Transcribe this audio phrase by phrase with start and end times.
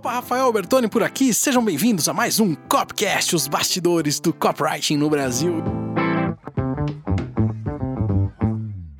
[0.00, 1.34] Opa, Rafael Bertoni por aqui.
[1.34, 5.62] Sejam bem-vindos a mais um Copcast, os bastidores do copywriting no Brasil.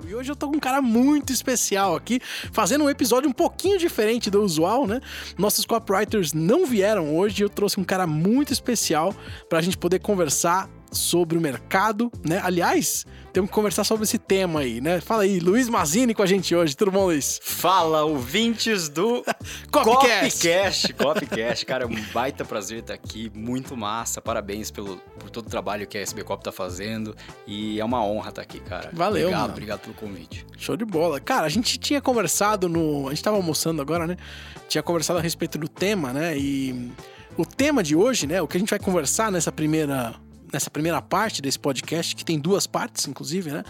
[0.07, 2.21] E hoje eu tô com um cara muito especial aqui,
[2.53, 5.01] fazendo um episódio um pouquinho diferente do usual, né?
[5.39, 9.15] Nossos copywriters não vieram hoje, eu trouxe um cara muito especial
[9.49, 12.41] pra gente poder conversar sobre o mercado, né?
[12.43, 15.01] Aliás, temos que conversar sobre esse tema aí, né?
[15.01, 16.77] Fala aí, Luiz Mazini com a gente hoje.
[16.77, 17.41] Tudo bom, Luiz?
[17.43, 19.23] Fala, ouvintes do
[19.71, 20.49] Copcast.
[20.49, 20.93] Copcast.
[20.95, 21.67] Copcast.
[21.67, 23.31] Cara, é um baita prazer estar aqui.
[23.35, 24.21] Muito massa.
[24.21, 27.15] Parabéns pelo, por todo o trabalho que a SB Cop tá fazendo.
[27.47, 28.91] E é uma honra estar aqui, cara.
[28.93, 29.53] Valeu, Obrigado, mano.
[29.53, 30.47] obrigado pelo convite.
[30.59, 31.21] Show de bola.
[31.21, 33.07] Cara, a gente tinha conversado no.
[33.07, 34.17] A gente tava almoçando agora, né?
[34.69, 36.37] Tinha conversado a respeito do tema, né?
[36.37, 36.91] E
[37.37, 38.43] o tema de hoje, né?
[38.43, 40.15] O que a gente vai conversar nessa primeira.
[40.53, 43.65] Nessa primeira parte desse podcast, que tem duas partes, inclusive, né?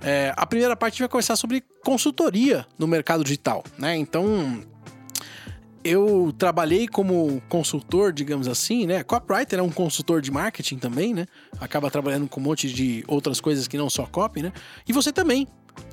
[0.00, 3.96] É, a primeira parte vai conversar sobre consultoria no mercado digital, né?
[3.96, 4.62] Então,
[5.86, 9.04] eu trabalhei como consultor, digamos assim, né?
[9.04, 11.26] Copywriter é um consultor de marketing também, né?
[11.60, 14.52] Acaba trabalhando com um monte de outras coisas que não só copy, né?
[14.86, 15.46] E você também,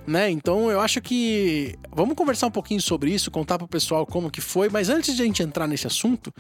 [0.05, 0.29] né?
[0.29, 4.41] Então eu acho que vamos conversar um pouquinho sobre isso, contar pro pessoal como que
[4.41, 4.69] foi.
[4.69, 6.33] Mas antes de a gente entrar nesse assunto,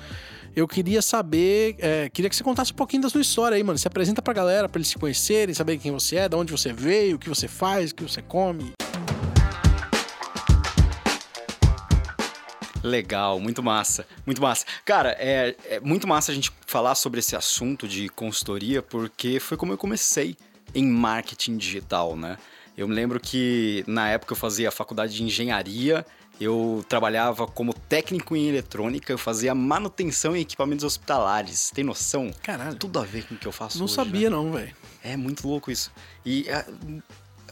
[0.55, 3.77] eu queria saber, é, queria que você contasse um pouquinho da sua história aí, mano.
[3.77, 6.73] Se apresenta pra galera, pra eles se conhecerem, saber quem você é, de onde você
[6.73, 8.73] veio, o que você faz, o que você come.
[12.83, 14.65] Legal, muito massa, muito massa.
[14.83, 19.55] Cara, é, é muito massa a gente falar sobre esse assunto de consultoria, porque foi
[19.55, 20.35] como eu comecei
[20.75, 22.37] em marketing digital, né?
[22.77, 26.05] Eu me lembro que na época eu fazia faculdade de engenharia,
[26.41, 31.71] eu trabalhava como técnico em eletrônica, eu fazia manutenção em equipamentos hospitalares.
[31.73, 32.31] Tem noção?
[32.41, 32.75] Caralho.
[32.75, 34.35] Tudo a ver com o que eu faço Não hoje, sabia, né?
[34.35, 34.75] não, velho.
[35.03, 35.91] É muito louco isso.
[36.25, 36.65] E é,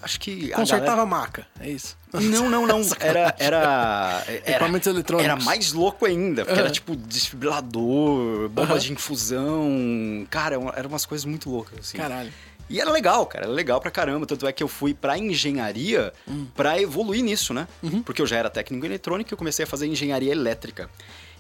[0.02, 1.95] acho que a Consertava galera- maca, é isso.
[2.14, 2.81] Não, não, não.
[2.99, 5.31] Era era era, Equipamentos eletrônicos.
[5.31, 6.66] era mais louco ainda, porque Aham.
[6.66, 8.80] era tipo desfibrilador, bomba Aham.
[8.80, 10.27] de infusão.
[10.30, 11.97] Cara, eram umas coisas muito loucas assim.
[11.97, 12.33] Caralho.
[12.72, 14.26] E era legal, cara, era legal pra caramba.
[14.26, 16.48] Tanto é que eu fui pra engenharia Hum.
[16.55, 17.67] pra evoluir nisso, né?
[17.83, 18.02] Uhum.
[18.02, 20.89] Porque eu já era técnico em eletrônica e eu comecei a fazer engenharia elétrica.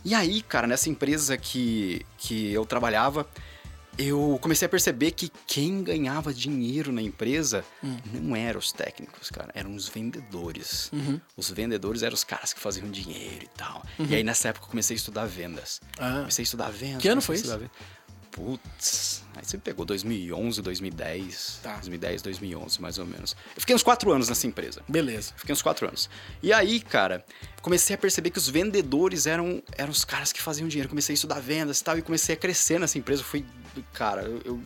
[0.03, 3.25] E aí, cara, nessa empresa que, que eu trabalhava,
[3.97, 7.97] eu comecei a perceber que quem ganhava dinheiro na empresa Hum.
[8.13, 10.89] não eram os técnicos, cara, eram os vendedores.
[10.91, 11.19] Uhum.
[11.37, 13.83] Os vendedores eram os caras que faziam dinheiro e tal.
[13.99, 15.79] E aí, nessa época, eu comecei a estudar vendas.
[15.99, 16.19] Ah.
[16.19, 17.01] Comecei a estudar vendas.
[17.01, 17.69] Que ano foi vendas.
[18.31, 21.59] Putz, aí você pegou 2011, 2010.
[21.61, 21.73] Tá.
[21.73, 23.35] 2010, 2011, mais ou menos.
[23.55, 24.81] Eu fiquei uns quatro anos nessa empresa.
[24.87, 25.33] Beleza.
[25.35, 26.09] Fiquei uns quatro anos.
[26.41, 27.25] E aí, cara,
[27.61, 30.87] comecei a perceber que os vendedores eram, eram os caras que faziam dinheiro.
[30.87, 33.21] Comecei a estudar vendas e tal, e comecei a crescer nessa empresa.
[33.21, 33.45] Fui,
[33.93, 34.61] cara, eu, eu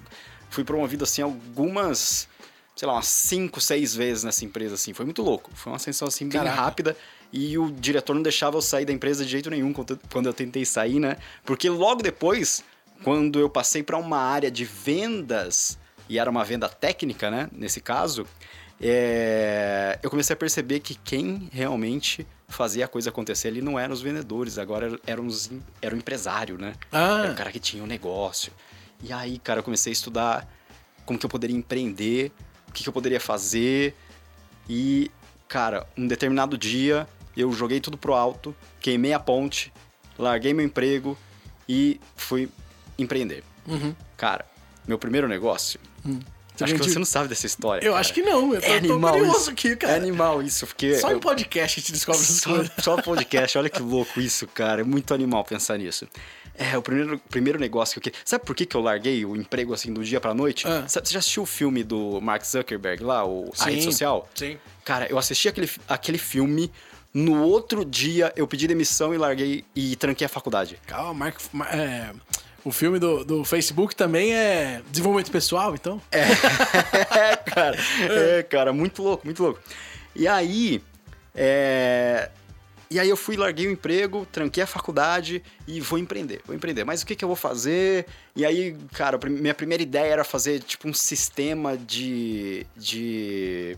[0.52, 2.28] fui promovido assim algumas,
[2.76, 4.94] sei lá, umas cinco, seis vezes nessa empresa, assim.
[4.94, 5.50] Foi muito louco.
[5.56, 6.56] Foi uma ascensão assim bem Caraca.
[6.62, 6.96] rápida.
[7.34, 10.64] E o diretor não deixava eu sair da empresa de jeito nenhum quando eu tentei
[10.64, 11.18] sair, né?
[11.44, 12.64] Porque logo depois,
[13.04, 15.78] quando eu passei para uma área de vendas,
[16.10, 17.50] e era uma venda técnica, né?
[17.52, 18.26] Nesse caso,
[18.80, 23.94] é, eu comecei a perceber que quem realmente fazia a coisa acontecer ali não eram
[23.94, 25.50] os vendedores, agora eram os,
[25.82, 26.74] era o empresário, né?
[26.92, 28.52] Era o Ah, cara que tinha um negócio.
[29.04, 30.48] E aí, cara, eu comecei a estudar
[31.06, 32.32] como que eu poderia empreender,
[32.68, 33.96] o que, que eu poderia fazer.
[34.70, 35.12] E,
[35.48, 39.72] cara, um determinado dia eu joguei tudo pro alto, queimei a ponte,
[40.18, 41.18] larguei meu emprego
[41.68, 42.50] e fui
[42.98, 43.44] empreender.
[43.68, 43.94] uhum.
[44.18, 44.46] Cara,
[44.88, 45.80] meu primeiro negócio.
[46.56, 47.86] Você acho que você não sabe dessa história.
[47.86, 48.00] Eu cara.
[48.02, 48.54] acho que não.
[48.54, 49.50] Eu tô, É tô animal curioso isso.
[49.50, 49.96] aqui, É cara.
[49.98, 50.96] animal isso, porque.
[50.98, 52.72] Só eu- em podcast a gente descobre essas só, coisas.
[52.80, 54.80] só podcast, olha que louco isso, cara.
[54.82, 56.08] É muito animal pensar nisso.
[56.58, 58.14] É, o primeiro, primeiro negócio que eu.
[58.14, 60.66] que- Sabe por que, que eu larguei o emprego assim do dia pra noite?
[60.66, 60.86] Ah.
[60.88, 63.92] Sabe- você já assistiu o filme do Mark Zuckerberg lá, o, a rede Sim.
[63.92, 64.30] social?
[64.34, 64.58] Sim.
[64.86, 66.72] Cara, eu assisti aquele, aquele filme.
[67.14, 70.80] No outro dia eu pedi demissão e larguei e tranquei a faculdade.
[70.88, 71.38] Calma, Mark.
[71.52, 72.12] Ma- é,
[72.66, 76.02] o filme do, do Facebook também é desenvolvimento pessoal, então?
[76.12, 77.78] é, cara.
[78.10, 79.60] É, cara, muito louco, muito louco.
[80.16, 80.82] E aí,
[81.36, 82.30] é...
[82.90, 86.84] E aí eu fui, larguei o emprego, tranquei a faculdade e vou empreender, vou empreender.
[86.84, 88.06] Mas o que, que eu vou fazer?
[88.36, 92.66] E aí, cara, minha primeira ideia era fazer, tipo, um sistema de...
[92.76, 93.78] de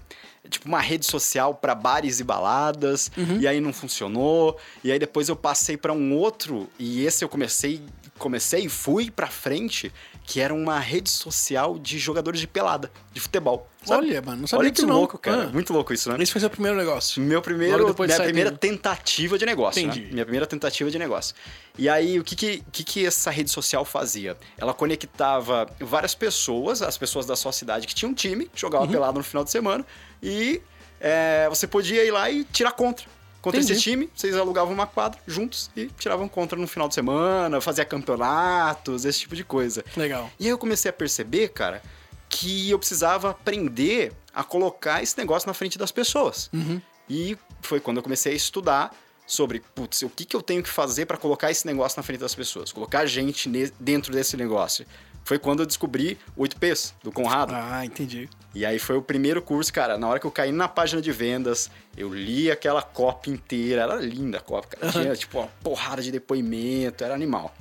[0.50, 3.12] tipo, uma rede social para bares e baladas.
[3.40, 4.58] E aí não funcionou.
[4.82, 7.82] E aí depois eu passei para um outro e esse eu comecei...
[8.18, 9.92] Comecei e fui pra frente,
[10.26, 13.70] que era uma rede social de jogadores de pelada, de futebol.
[13.86, 14.08] sabe?
[14.08, 14.96] Olha, mano, não sabia Olha que disso não.
[14.98, 15.44] louco, cara.
[15.44, 15.48] Ah.
[15.48, 16.22] Muito louco isso, né?
[16.22, 17.22] Esse foi seu primeiro negócio.
[17.22, 19.94] Meu primeiro, depois minha sai primeira tentativa de negócio, né?
[19.94, 20.12] Entendi.
[20.14, 21.36] Minha primeira tentativa de negócio.
[21.78, 24.36] E aí, o que que, que que essa rede social fazia?
[24.58, 28.92] Ela conectava várias pessoas, as pessoas da sua cidade que tinham um time, jogava Uhum.
[28.92, 29.86] pelado no final de semana,
[30.22, 30.62] e
[31.00, 33.06] é, você podia ir lá e tirar contra.
[33.48, 33.74] Contra Entendi.
[33.74, 37.86] esse time, vocês alugavam uma quadra juntos e tiravam contra no final de semana, fazia
[37.86, 39.86] campeonatos, esse tipo de coisa.
[39.96, 40.30] Legal.
[40.38, 41.82] E aí eu comecei a perceber, cara,
[42.28, 46.50] que eu precisava aprender a colocar esse negócio na frente das pessoas.
[46.54, 46.82] Uhum.
[47.10, 48.94] E foi quando eu comecei a estudar
[49.26, 52.20] sobre, putz, o que, que eu tenho que fazer para colocar esse negócio na frente
[52.20, 54.86] das pessoas, colocar gente dentro desse negócio.
[55.24, 57.54] Foi quando eu descobri 8Ps do Conrado.
[57.56, 58.30] Ah, entendi.
[58.58, 60.00] E aí foi o primeiro curso, cara.
[60.00, 63.84] Na hora que eu caí na página de vendas, eu li aquela copy inteira.
[63.84, 64.92] Era linda a copy, cara.
[64.92, 67.54] Tinha, tipo, uma porrada de depoimento, era animal.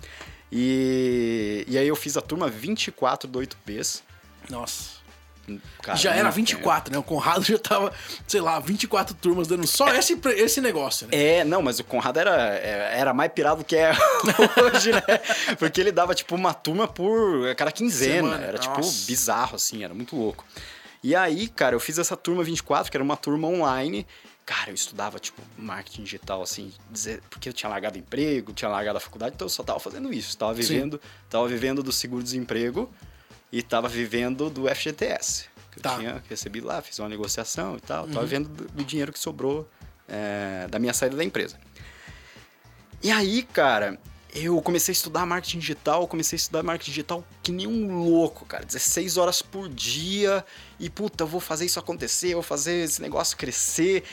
[0.50, 4.00] E, e aí eu fiz a turma 24 do 8Ps.
[4.48, 4.96] Nossa.
[5.82, 6.98] Cara, já era muito 24, né?
[6.98, 7.92] O Conrado já tava,
[8.26, 11.12] sei lá, 24 turmas dando só esse, pre- esse negócio, né?
[11.12, 13.92] É, não, mas o Conrado era, é, era mais pirado que é
[14.74, 15.02] hoje, né?
[15.58, 18.28] Porque ele dava, tipo, uma turma por cada quinzena.
[18.30, 19.06] Semana, Era, tipo, nossa.
[19.06, 20.44] bizarro, assim, era muito louco.
[21.06, 24.04] E aí, cara, eu fiz essa turma 24, que era uma turma online.
[24.44, 28.98] Cara, eu estudava, tipo, marketing digital, assim, dizer- porque eu tinha largado emprego, tinha largado
[28.98, 30.36] a faculdade, então eu só tava fazendo isso.
[30.36, 31.00] Tava vivendo,
[31.30, 32.90] tava vivendo do seguro-desemprego
[33.52, 35.46] e tava vivendo do FGTS.
[35.70, 35.92] Que Tá.
[35.94, 38.08] eu tinha recebido lá, fiz uma negociação e tal.
[38.08, 39.68] Tava vivendo do, do dinheiro que sobrou
[40.08, 41.56] é, da minha saída da empresa.
[43.02, 43.96] E aí, cara,
[44.36, 48.44] eu comecei a estudar marketing digital, comecei a estudar marketing digital que nem um louco,
[48.44, 48.64] cara.
[48.64, 50.44] 16 horas por dia
[50.78, 54.04] e, puta, eu vou fazer isso acontecer, eu vou fazer esse negócio crescer.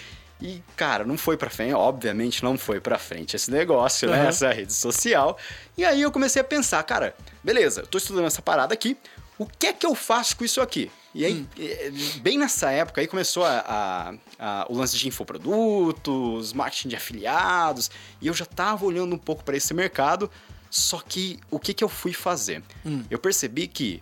[0.41, 4.23] E, cara, não foi pra frente, obviamente não foi pra frente esse negócio, né?
[4.23, 4.27] Uhum.
[4.29, 5.37] Essa rede social.
[5.77, 8.97] E aí eu comecei a pensar, cara, beleza, eu tô estudando essa parada aqui,
[9.37, 10.91] o que é que eu faço com isso aqui?
[11.15, 16.54] E aí, eh, bem nessa época, aí começou a, a- a- o lance de infoprodutos,
[16.54, 20.30] marketing de afiliados, e eu já tava olhando um pouco para esse mercado,
[20.69, 22.63] só que o que, que eu fui fazer?
[22.86, 23.04] Hum.
[23.12, 24.01] Eu percebi que,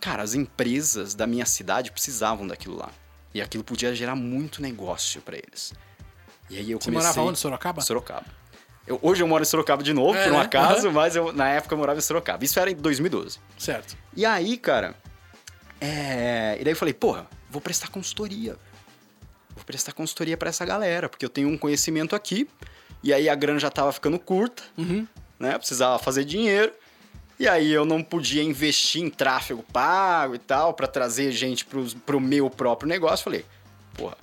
[0.00, 2.90] cara, as empresas da minha cidade precisavam daquilo lá.
[3.34, 5.74] E aquilo podia gerar muito negócio para eles.
[6.48, 7.08] E aí eu Você comecei...
[7.08, 7.82] morava onde, Sorocaba?
[7.82, 8.24] Sorocaba.
[8.86, 10.44] Eu- hoje eu moro em Sorocaba de novo, É, por um né?
[10.44, 10.92] acaso, Aham.
[10.94, 12.42] mas eu, na época eu morava em Sorocaba.
[12.42, 13.38] Isso era em 2012.
[13.58, 13.94] Certo.
[14.16, 14.94] E aí, cara,
[15.80, 16.56] é...
[16.60, 18.56] e daí eu falei, porra, vou prestar consultoria.
[19.54, 22.48] Vou prestar consultoria pra essa galera, porque eu tenho um conhecimento aqui,
[23.02, 25.06] e aí a grana já tava ficando curta, Uhum.
[25.38, 25.56] né?
[25.58, 26.72] Precisava fazer dinheiro.
[27.38, 31.92] E aí eu não podia investir em tráfego pago e tal, pra trazer gente pros,
[31.92, 33.24] pro meu próprio negócio.
[33.24, 33.44] Falei,
[33.94, 34.16] porra,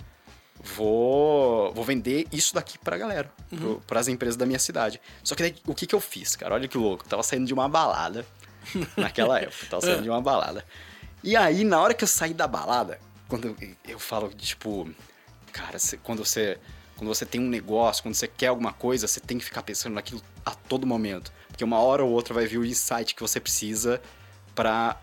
[0.64, 5.00] vou, vou vender isso daqui pra galera, pro, pras empresas da minha cidade.
[5.24, 6.56] Só que daí, o que que eu fiz, cara?
[6.56, 7.04] Olha que louco.
[7.06, 8.26] Eu tava saindo de uma balada
[8.98, 9.66] naquela época.
[9.70, 10.66] Tava saindo de uma balada.
[11.24, 13.56] E aí, na hora que eu saí da balada, quando eu,
[13.88, 14.90] eu falo, tipo,
[15.52, 16.60] cara, cê- quando você
[16.96, 19.94] quando você tem um negócio, quando você quer alguma coisa, você tem que ficar pensando
[19.96, 23.40] naquilo a todo momento, porque uma hora ou outra vai vir o insight que você
[23.40, 24.00] precisa
[24.54, 25.02] pra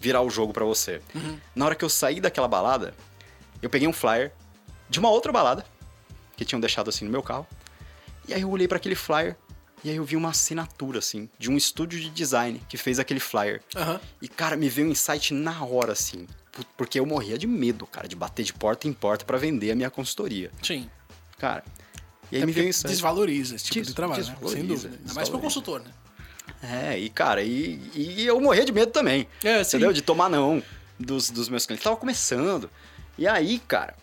[0.00, 1.02] virar o jogo pra você.
[1.54, 2.94] Na hora que eu saí daquela balada,
[3.60, 4.32] eu peguei um flyer
[4.88, 5.66] de uma outra balada
[6.36, 7.46] que tinham deixado assim no meu carro.
[8.28, 9.36] E aí eu olhei pra aquele flyer
[9.84, 13.20] e aí eu vi uma assinatura assim de um estúdio de design que fez aquele
[13.20, 13.62] flyer.
[13.76, 14.00] Aham.
[14.22, 16.26] E, cara, me veio um insight na hora, assim.
[16.76, 19.74] Porque eu morria de medo, cara, de bater de porta em porta pra vender a
[19.74, 20.50] minha consultoria.
[20.62, 20.88] Sim.
[21.38, 21.64] Cara.
[22.32, 22.88] E aí É me veio um insight.
[22.88, 24.36] desvaloriza esse tipo Des- de trabalho, né?
[24.48, 24.96] Sem dúvida.
[24.98, 25.90] Ainda mais pro consultor, né?
[26.62, 29.26] É, e, cara, e, e eu morria de medo também.
[29.42, 29.76] É, sim.
[29.76, 29.92] Entendeu?
[29.92, 30.62] De tomar não
[30.98, 31.84] dos, dos meus clientes.
[31.84, 32.70] Tava começando.
[33.18, 33.94] E aí, cara,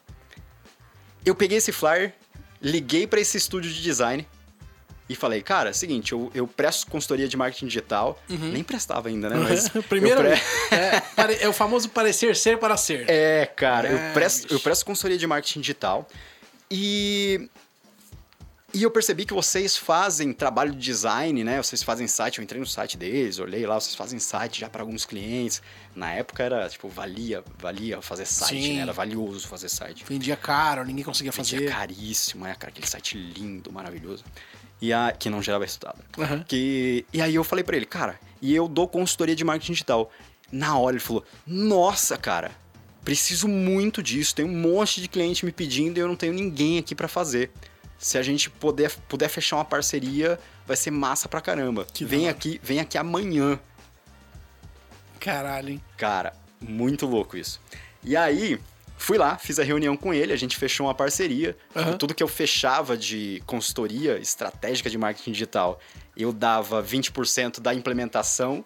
[1.25, 2.13] eu peguei esse flyer,
[2.61, 4.27] liguei pra esse estúdio de design
[5.11, 8.21] e falei, cara, é o seguinte, eu, eu presto consultoria de marketing digital.
[8.29, 9.35] Nem prestava ainda, né?
[9.49, 9.81] Mas Uhum.
[9.83, 10.41] Primeiro, pre-
[10.71, 13.05] é, é o famoso parecer ser para ser.
[13.09, 14.53] É, cara, É, eu, presto, bicho.
[14.53, 16.07] eu presto consultoria de marketing digital
[16.69, 17.49] e.
[18.73, 21.61] E eu percebi que vocês fazem trabalho de design, né?
[21.61, 24.81] Vocês fazem site, eu entrei no site deles, olhei lá, vocês fazem site já para
[24.81, 25.61] alguns clientes.
[25.93, 28.75] Na época era, tipo, valia, valia fazer site, Sim.
[28.77, 28.83] né?
[28.83, 30.05] Era valioso fazer site.
[30.07, 31.69] Vendia caro, ninguém conseguia Vendia fazer.
[31.69, 32.71] caríssimo, né, cara?
[32.71, 34.23] Aquele site lindo, maravilhoso.
[34.81, 36.03] E a, que não gerava resultado.
[36.17, 36.43] Aham.
[36.47, 40.11] Que, e aí eu falei pra ele, cara, e eu dou consultoria de marketing digital.
[40.51, 42.51] Na hora ele falou, nossa, cara,
[43.05, 44.35] preciso muito disso.
[44.35, 47.51] Tem um monte de cliente me pedindo e eu não tenho ninguém aqui pra fazer.
[47.97, 51.85] Se a gente puder, puder fechar uma parceria, vai ser massa pra caramba.
[51.93, 52.31] Que vem hora.
[52.31, 53.59] aqui, vem aqui amanhã.
[55.19, 55.81] Caralho, hein?
[55.97, 57.61] Cara, muito louco isso.
[58.03, 58.59] E aí,
[59.01, 61.57] fui lá, fiz a reunião com ele, a gente fechou uma parceria.
[61.75, 61.97] Aham.
[61.97, 65.79] Tudo que eu fechava de consultoria estratégica de marketing digital,
[66.15, 68.63] eu dava 20% da implementação,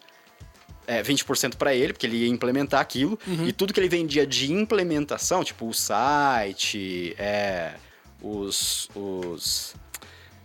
[0.85, 3.17] é, 20% para ele, porque ele ia implementar aquilo.
[3.25, 3.47] Uhum.
[3.47, 7.73] E tudo que ele vendia de implementação, tipo o site, é,
[8.21, 8.89] os.
[8.95, 9.75] os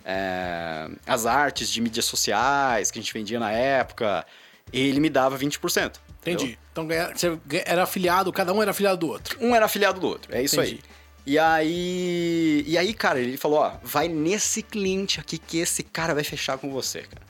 [0.02, 4.26] é, as artes de mídias sociais que a gente vendia na época,
[4.72, 5.96] ele me dava 20%.
[6.20, 6.40] Entendeu?
[6.46, 6.58] Entendi.
[6.72, 9.38] Então ganha- você era afiliado, cada um era afiliado do outro.
[9.40, 10.80] Um era afiliado do outro, é isso Entendi.
[10.84, 11.00] aí.
[11.26, 16.14] E aí, e aí, cara, ele falou, ó, vai nesse cliente aqui que esse cara
[16.14, 17.22] vai fechar com você, cara.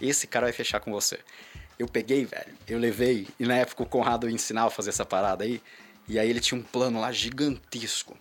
[0.00, 1.18] Esse cara vai fechar com você.
[1.78, 5.44] Eu peguei, velho, eu levei, e na época o Conrado ensinava a fazer essa parada
[5.44, 5.60] aí,
[6.08, 8.16] e aí ele tinha um plano lá gigantesco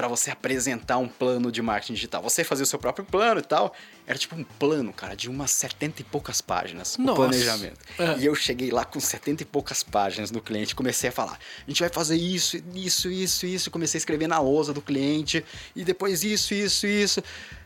[0.00, 2.22] para você apresentar um plano de marketing digital.
[2.22, 3.74] Você fazia o seu próprio plano e tal.
[4.06, 7.16] Era tipo um plano, cara, de umas 70 e poucas páginas, o Nossa.
[7.16, 7.78] planejamento.
[7.98, 8.16] É.
[8.16, 11.70] E eu cheguei lá com 70 e poucas páginas do cliente, comecei a falar: a
[11.70, 13.70] gente vai fazer isso, isso, isso, isso.
[13.70, 15.44] Comecei a escrever na lousa do cliente,
[15.76, 17.22] e depois isso, isso, isso.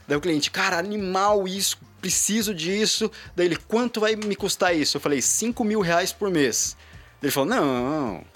[0.08, 3.08] Daí o cliente, cara, animal isso, preciso disso.
[3.36, 4.96] Daí ele, quanto vai me custar isso?
[4.96, 6.76] Eu falei, 5 mil reais por mês.
[7.22, 8.33] Ele falou, não, não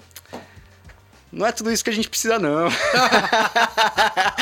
[1.45, 2.69] é tudo isso que a gente precisa, não.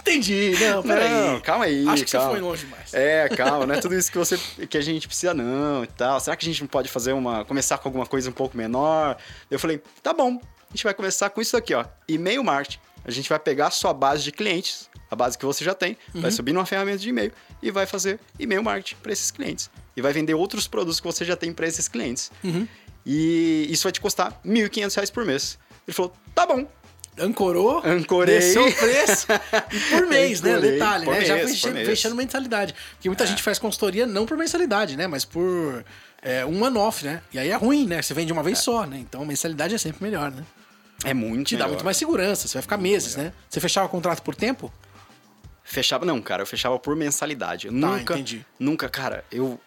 [0.00, 0.54] Entendi.
[0.60, 1.10] Não, peraí.
[1.10, 2.26] Não, calma aí, Acho que calma.
[2.28, 2.94] você foi longe demais.
[2.94, 6.18] É, calma, não é tudo isso que, você, que a gente precisa, não, e tal.
[6.20, 7.44] Será que a gente não pode fazer uma.
[7.44, 9.16] começar com alguma coisa um pouco menor?
[9.50, 11.84] Eu falei, tá bom, a gente vai começar com isso aqui, ó.
[12.08, 12.78] E-mail marketing.
[13.04, 15.96] A gente vai pegar a sua base de clientes, a base que você já tem,
[16.14, 16.20] Uhum.
[16.20, 17.32] vai subir numa ferramenta de e-mail
[17.62, 19.70] e vai fazer e-mail marketing para esses clientes.
[19.96, 22.30] E vai vender outros produtos que você já tem para esses clientes.
[22.44, 22.66] Uhum.
[23.04, 25.58] E isso vai te custar 1.500 reais por mês.
[25.86, 26.66] Ele falou, tá bom.
[27.18, 28.38] Ancorou, Ancorei.
[28.38, 29.26] desceu o preço
[29.90, 30.52] por mês, né?
[30.52, 31.24] Ancorei, Detalhe, por né?
[31.24, 32.74] Já mês, por fechando, fechando mensalidade.
[32.92, 35.06] Porque muita gente faz consultoria não por mensalidade, né?
[35.06, 35.84] Mas por
[36.22, 37.20] é, um one-off, né?
[37.32, 38.00] E aí é ruim, né?
[38.00, 38.96] Você vende uma vez só, né?
[38.98, 40.44] Então mensalidade é sempre melhor, né?
[41.04, 41.70] É muito Te dá melhor.
[41.70, 43.32] muito mais segurança, você vai ficar meses, né?
[43.50, 44.72] Você fechava o contrato por tempo?
[45.64, 47.66] Fechava, não, cara, eu fechava por mensalidade.
[47.66, 48.46] Eu nunca, Tá, entendi.
[48.58, 49.60] nunca, cara, eu,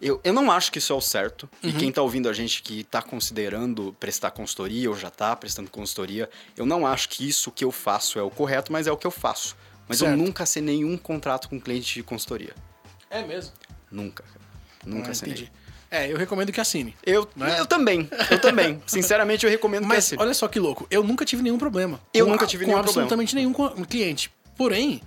[0.00, 1.48] eu, eu não acho que isso é o certo.
[1.62, 1.78] E Uhum.
[1.78, 6.28] quem tá ouvindo a gente que tá considerando prestar consultoria ou já tá prestando consultoria,
[6.56, 9.06] eu não acho que isso que eu faço é o correto, mas é o que
[9.06, 9.56] eu faço.
[9.88, 10.18] Mas eu Certo.
[10.18, 12.54] nunca assinei nenhum contrato com cliente de consultoria.
[13.08, 13.52] É mesmo.
[13.90, 14.40] Nunca, cara.
[14.84, 15.34] Nunca Ah, assinei.
[15.34, 15.52] entendi.
[15.88, 16.96] É, eu recomendo que assine.
[17.04, 17.60] Eu, Né?
[17.60, 18.82] eu também, eu também.
[18.86, 20.20] Sinceramente, eu recomendo que Mas assine.
[20.20, 22.00] olha só que louco, eu nunca tive nenhum problema.
[22.12, 23.52] Eu Com nunca tive com nenhum absolutamente nenhum
[23.88, 24.32] cliente.
[24.56, 25.00] Porém,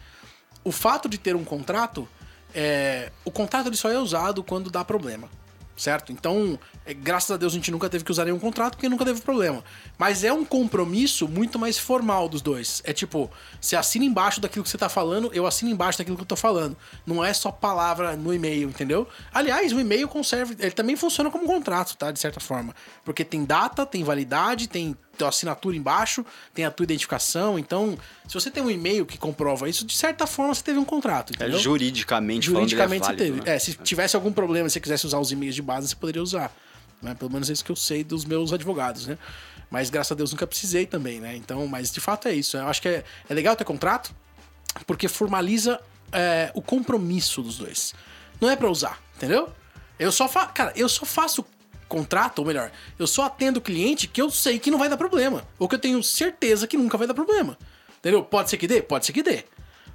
[0.63, 2.07] o fato de ter um contrato,
[2.53, 5.29] é, o contrato ele só é usado quando dá problema.
[5.79, 6.11] Certo?
[6.11, 9.05] Então, é, graças a Deus a gente nunca teve que usar nenhum contrato porque nunca
[9.05, 9.63] teve problema.
[9.97, 12.81] Mas é um compromisso muito mais formal dos dois.
[12.83, 16.23] É tipo, você assina embaixo daquilo que você tá falando, eu assino embaixo daquilo que
[16.23, 16.75] eu tô falando.
[17.05, 19.07] Não é só palavra no e-mail, entendeu?
[19.33, 22.11] Aliás, o e-mail conserva, ele também funciona como um contrato, tá?
[22.11, 22.75] De certa forma.
[23.05, 27.59] Porque tem data, tem validade, tem tua assinatura embaixo, tem a tua identificação.
[27.59, 27.97] Então,
[28.27, 31.33] se você tem um e-mail que comprova isso, de certa forma você teve um contrato,
[31.39, 33.49] É, juridicamente, Juridicamente falando, é você válido, teve.
[33.51, 33.55] né?
[33.55, 36.23] É, se tivesse algum problema, se você quisesse usar os e-mails de base, você poderia
[36.23, 36.51] usar.
[37.01, 37.13] Né?
[37.13, 39.17] Pelo menos é isso que eu sei dos meus advogados, né?
[39.69, 41.35] Mas graças a Deus nunca precisei também, né?
[41.35, 42.57] Então, mas de fato é isso.
[42.57, 44.13] Eu acho que é, é legal ter contrato,
[44.87, 45.79] porque formaliza
[46.11, 47.93] é, o compromisso dos dois.
[48.41, 49.49] Não é pra usar, entendeu?
[49.99, 50.49] Eu só faço.
[50.53, 51.45] Cara, eu só faço
[51.89, 55.43] contrato, ou melhor, eu só atendo cliente que eu sei que não vai dar problema.
[55.57, 57.57] Ou que eu tenho certeza que nunca vai dar problema.
[57.97, 58.23] Entendeu?
[58.23, 58.81] Pode ser que dê?
[58.81, 59.43] Pode ser que dê.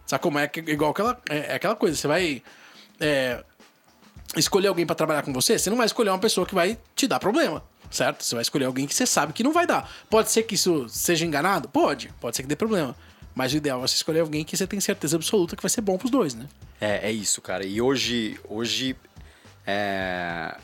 [0.04, 0.50] Sabe como é?
[0.66, 2.42] Igual aquela, é, é aquela coisa, você vai.
[3.00, 3.42] é,
[4.36, 7.06] escolher alguém pra trabalhar com você, você não vai escolher uma pessoa que vai te
[7.06, 8.24] dar problema, certo?
[8.24, 9.90] Você vai escolher alguém que você sabe que não vai dar.
[10.10, 11.68] Pode ser que isso seja enganado?
[11.68, 12.12] Pode.
[12.20, 12.96] Pode ser que dê problema.
[13.34, 15.80] Mas o ideal é você escolher alguém que você tem certeza absoluta que vai ser
[15.80, 16.46] bom pros dois, né?
[16.80, 17.64] É, é isso, cara.
[17.64, 18.96] E hoje, hoje,
[19.66, 20.56] é...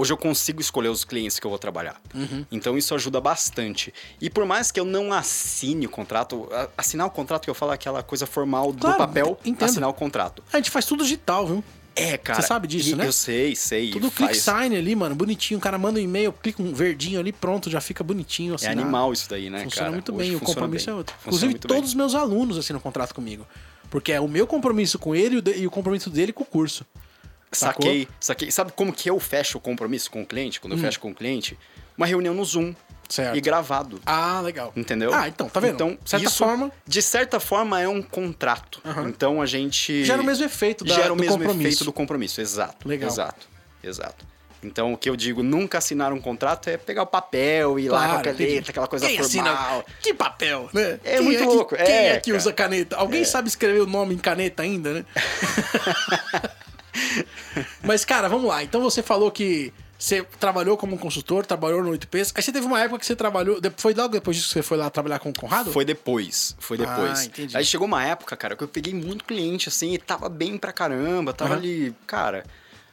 [0.00, 2.00] hoje eu consigo escolher os clientes que eu vou trabalhar.
[2.14, 2.46] Uhum.
[2.52, 3.92] Então isso ajuda bastante.
[4.20, 7.72] E por mais que eu não assine o contrato, assinar o contrato que eu falo
[7.72, 9.68] é aquela coisa formal do Claro, papel, entendo.
[9.68, 10.42] assinar o contrato.
[10.52, 11.64] A gente faz tudo digital, viu?
[11.96, 12.40] É, cara.
[12.40, 13.04] Você sabe disso, e né?
[13.08, 13.90] Eu sei, sei.
[13.90, 15.58] Tudo faz- click sign ali, mano, bonitinho.
[15.58, 18.54] O cara manda um e-mail, clica um verdinho ali, pronto, já fica bonitinho.
[18.62, 19.90] É animal isso daí, né, Funciona cara?
[19.92, 20.94] muito bem, o compromisso bem.
[20.94, 21.16] é outro.
[21.16, 21.76] Funciona Inclusive, bem.
[21.76, 23.44] todos os meus alunos assinam contrato comigo.
[23.90, 26.86] Porque é o meu compromisso com ele e o compromisso dele com o curso.
[27.50, 27.84] Sacou?
[27.86, 28.50] Saquei, saquei.
[28.50, 30.60] Sabe como que eu fecho o compromisso com o cliente?
[30.60, 31.58] Quando eu fecho com o cliente?
[31.96, 32.66] Uma reunião no Zoom.
[32.68, 32.74] Hum.
[33.08, 33.36] Certo.
[33.38, 33.98] E gravado.
[34.04, 34.70] Ah, legal.
[34.76, 35.14] Entendeu?
[35.14, 35.72] Ah, então, tá vendo?
[35.76, 38.82] Então, De certa isso, forma- De certa forma, é um contrato.
[38.84, 39.08] Aham.
[39.08, 40.04] Então a gente.
[40.04, 41.66] Gera o mesmo efeito da- Gera o mesmo compromisso.
[41.68, 42.38] efeito do compromisso.
[42.42, 42.86] Exato.
[42.86, 43.08] Legal.
[43.08, 43.48] Exato.
[43.82, 44.26] Exato.
[44.62, 47.88] Então, o que eu digo, nunca assinar um contrato é pegar o papel e ir
[47.90, 48.44] lá com a entendi.
[48.46, 49.54] caneta, aquela coisa Quem formal.
[49.78, 49.84] assina?
[50.02, 50.98] Que papel, né?
[51.04, 52.36] É Quem muito que- louco, Quem é, é que cara.
[52.42, 52.96] usa caneta?
[52.96, 55.04] Alguém sabe escrever o nome em caneta ainda, né?
[57.82, 58.62] Mas, cara, vamos lá.
[58.62, 62.32] Então você falou que você trabalhou como consultor, trabalhou no 8Ps.
[62.34, 63.58] Aí você teve uma época que você trabalhou.
[63.76, 65.72] Foi logo depois disso que você foi lá trabalhar com o Conrado?
[65.72, 67.18] Foi depois, foi depois.
[67.18, 67.56] Ah, entendi.
[67.56, 70.72] Aí chegou uma época, cara, que eu peguei muito cliente, assim, e tava bem pra
[70.72, 71.60] caramba, tava Aham.
[71.60, 72.44] ali, cara,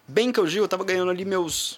[0.08, 1.78] bem que eu digo, eu tava ganhando ali meus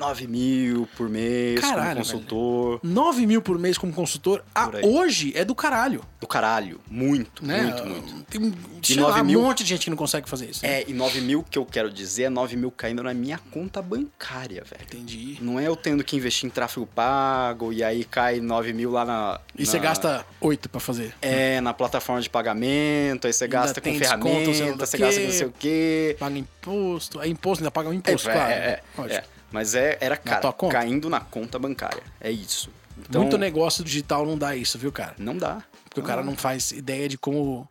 [0.00, 2.80] 9 mil por mês Caralho, como consultor.
[2.82, 4.82] 9 mil por mês como consultor, ah, Por aí.
[4.84, 6.02] hoje é do caralho.
[6.18, 6.80] Do caralho.
[6.90, 7.62] Muito, Né?
[7.64, 8.22] muito, muito.
[8.30, 8.52] Tem um,
[8.82, 10.64] sei 9 lá, mil- um monte de gente que não consegue fazer isso.
[10.64, 10.80] né?
[10.80, 13.82] É, e 9 mil que eu quero dizer é 9 mil caindo na minha conta
[13.82, 14.82] bancária, velho.
[14.82, 15.36] Entendi.
[15.42, 19.04] Não é eu tendo que investir em tráfego pago e aí cai 9 mil lá
[19.04, 19.40] na.
[19.56, 21.14] E você gasta 8 pra fazer.
[21.20, 24.76] É, na plataforma de pagamento, aí você Ainda gasta com tem desconto, sei lá ferramenta,
[24.78, 26.16] do você gasta com não sei o quê.
[26.18, 27.20] Paga imposto.
[27.20, 28.50] É imposto, ainda paga um imposto, é, claro.
[28.50, 29.24] é, é, é.
[29.50, 30.78] Mas é, era, cara, conta?
[30.78, 32.02] caindo na conta bancária.
[32.20, 32.70] É isso.
[32.98, 35.14] Então, Muito negócio digital não dá isso, viu, cara?
[35.18, 35.62] não dá.
[35.84, 37.68] Porque o cara não faz ideia de como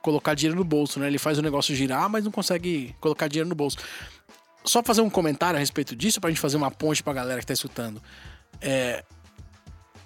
[0.00, 1.08] colocar dinheiro no bolso, né?
[1.08, 3.78] Ele faz o negócio girar, mas não consegue colocar dinheiro no bolso.
[4.64, 7.46] Só fazer um comentário a respeito disso, pra gente fazer uma ponte pra galera que
[7.46, 8.00] tá escutando.
[8.60, 9.02] É,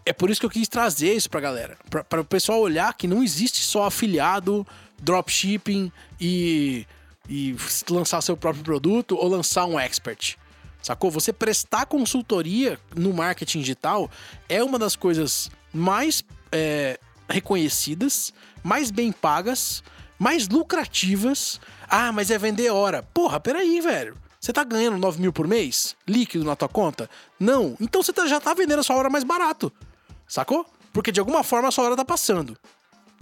[0.06, 1.76] é por isso que eu quis trazer isso pra galera.
[1.90, 4.66] Pra, pra o pessoal olhar que não existe só afiliado,
[5.02, 6.86] dropshipping e,
[7.28, 7.54] e
[7.90, 10.38] lançar seu próprio produto ou lançar um expert.
[10.82, 11.10] Sacou?
[11.10, 14.10] Você prestar consultoria no marketing digital
[14.48, 18.32] é uma das coisas mais é, reconhecidas,
[18.62, 19.82] mais bem pagas,
[20.18, 21.60] mais lucrativas.
[21.88, 23.02] Ah, mas é vender hora.
[23.14, 24.16] Porra, peraí, velho.
[24.40, 25.94] Você tá ganhando 9 mil por mês?
[26.08, 27.10] Líquido na tua conta?
[27.38, 27.76] Não.
[27.80, 29.70] Então você tá- já tá vendendo a sua hora mais barato.
[30.26, 30.64] Sacou?
[30.92, 32.56] Porque de alguma forma a sua hora tá passando.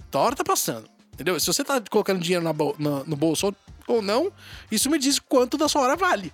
[0.09, 0.89] Tua hora tá passando.
[1.13, 1.37] Entendeu?
[1.39, 3.53] Se você tá colocando dinheiro na na- no bolso
[3.85, 4.31] ou não,
[4.71, 6.31] isso me diz quanto da sua hora vale.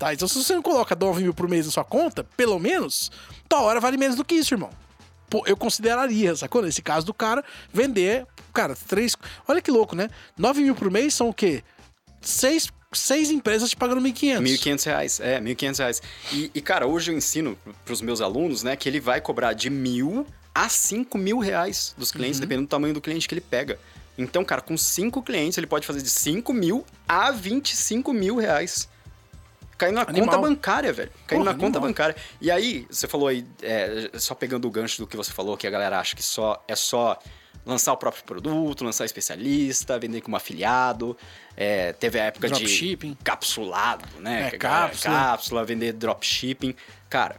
[0.00, 0.14] Tá?
[0.14, 3.12] Então se você não coloca 9 mil por mês na sua conta, pelo menos,
[3.46, 4.70] tua hora vale menos do que isso, irmão.
[5.28, 6.62] Pô, eu consideraria, sacou?
[6.62, 9.14] Nesse caso do cara, vender, cara, três.
[9.46, 10.08] Olha que louco, né?
[10.38, 11.62] 9 mil por mês são o quê?
[12.22, 14.40] Seis, seis empresas te pagando 1.500.
[14.40, 16.02] 1.500 reais, é, 1.500 reais.
[16.32, 19.68] E, e, cara, hoje eu ensino pros meus alunos, né, que ele vai cobrar de
[19.68, 22.40] mil a 5 mil reais dos clientes, Uhum.
[22.40, 23.78] dependendo do tamanho do cliente que ele pega.
[24.18, 28.88] Então, cara, com cinco clientes, ele pode fazer de 5 mil a 25 mil reais.
[29.80, 30.26] Caindo na Animal.
[30.28, 31.10] conta bancária, velho.
[31.26, 31.82] Caindo Porra, na conta animal.
[31.88, 32.16] bancária.
[32.40, 35.66] E aí, você falou aí, é, só pegando o gancho do que você falou, que
[35.66, 37.18] a galera acha que só é só
[37.64, 41.16] lançar o próprio produto, lançar especialista, vender como afiliado.
[41.56, 43.10] É, teve a época Dropshipping.
[43.12, 44.48] de capsulado, né?
[44.52, 45.14] É, cápsula.
[45.14, 46.74] cápsula, vender dropshipping.
[47.08, 47.36] Cara,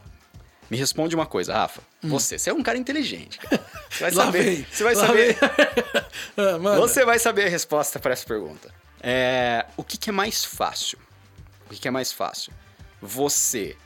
[0.69, 1.81] me responde uma coisa, Rafa.
[2.03, 3.38] Você, você é um cara inteligente.
[3.38, 3.63] cara.
[3.91, 4.15] Você vai Hum.
[4.15, 4.43] Saber.
[4.43, 5.38] vem, Você vai lá saber.
[6.38, 6.57] Ah.
[6.77, 8.74] Você vai saber a resposta para essa pergunta.
[9.01, 10.98] É, o que, que é mais fácil?
[11.72, 12.51] O que, é mais fácil?
[13.01, 13.78] Você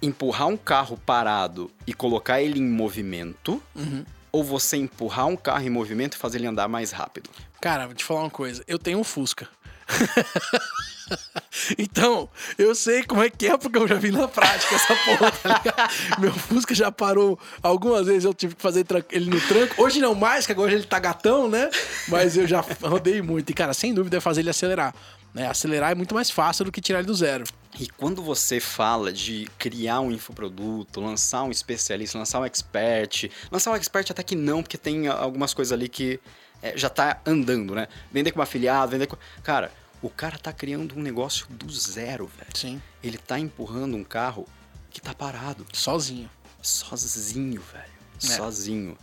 [0.00, 4.04] empurrar um carro parado e colocar ele em movimento, Uhum.
[4.32, 7.28] ou você empurrar um carro em movimento e fazer ele andar mais rápido?
[7.60, 8.62] Cara, vou te falar uma coisa.
[8.66, 9.48] Eu tenho um Fusca.
[11.78, 15.32] então, eu sei como é que é, porque eu já vi na prática essa porra,
[15.32, 15.92] tá ligado?
[16.20, 19.82] Meu Fusca já parou algumas vezes, eu tive que fazer ele no tranco.
[19.82, 21.70] Hoje não mais, que agora ele tá gatão, né?
[22.08, 23.50] Mas eu já rodei muito.
[23.50, 24.94] E, cara, sem dúvida é fazer ele acelerar.
[25.34, 25.46] Né?
[25.46, 27.44] Acelerar é muito mais fácil do que tirar ele do zero.
[27.78, 33.70] E quando você fala de criar um infoproduto, lançar um especialista, lançar um expert, lançar
[33.70, 36.18] um expert até que não, porque tem algumas coisas ali que
[36.62, 37.86] é, já tá andando, né?
[38.10, 39.16] Vender como afiliado, vender com...
[39.42, 39.70] Cara,
[40.02, 42.50] o cara tá criando um negócio do zero, velho.
[42.54, 42.82] Sim.
[43.02, 44.46] Ele tá empurrando um carro
[44.90, 46.28] que tá parado, Sozinho.
[46.62, 47.98] sozinho, velho.
[48.24, 48.36] É.
[48.36, 48.98] Sozinho.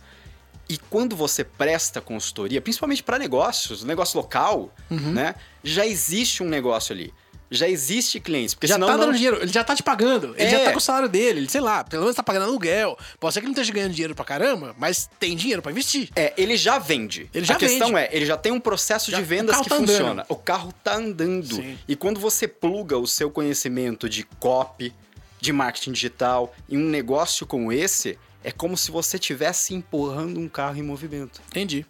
[0.68, 5.12] E quando você presta consultoria, principalmente para negócios, negócio local, Uhum.
[5.12, 5.34] né?
[5.62, 7.14] Já existe um negócio ali.
[7.48, 8.54] Já existe clientes.
[8.54, 9.04] Porque já senão tá não...
[9.06, 10.34] dando dinheiro, ele já tá te pagando.
[10.36, 10.50] Ele É.
[10.50, 12.98] já tá com o salário dele, ele, sei lá, pelo menos tá pagando aluguel.
[13.20, 16.08] Pode ser que ele não esteja ganhando dinheiro pra caramba, mas tem dinheiro pra investir.
[16.16, 17.30] É, ele já vende.
[17.32, 18.00] Ele já a questão vende.
[18.00, 19.86] é, ele já tem um processo Já- de vendas que tá andando.
[19.86, 20.26] funciona.
[20.28, 21.54] O carro tá andando.
[21.54, 21.78] Sim.
[21.86, 24.92] E quando você pluga o seu conhecimento de copy,
[25.40, 30.48] de marketing digital em um negócio como esse, é como se você estivesse empurrando um
[30.48, 31.42] carro em movimento.
[31.48, 31.84] Entendi.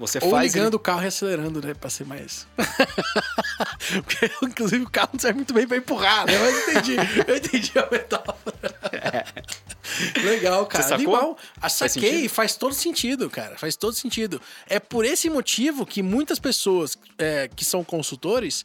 [0.00, 1.74] Você Ou faz ligando o carro e acelerando, né?
[1.74, 2.44] Pra ser mais.
[4.02, 6.32] Porque, inclusive, o carro não serve muito bem pra empurrar, né?
[6.38, 6.96] Mas entendi.
[7.24, 9.30] Eu entendi a metáfora.
[10.24, 10.82] Legal, cara.
[10.82, 11.14] Você sacou?
[11.14, 11.38] Animal.
[11.60, 12.30] Faz saquei, sentido?
[12.30, 13.56] faz todo sentido, cara.
[13.56, 14.42] Faz todo sentido.
[14.66, 18.64] É por esse motivo que muitas pessoas é, que são consultores